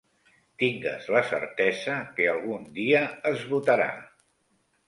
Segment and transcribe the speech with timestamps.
[0.63, 3.91] Tingues la certesa que algun dia es votarà.